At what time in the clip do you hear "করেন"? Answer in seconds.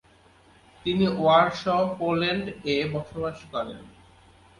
3.51-3.81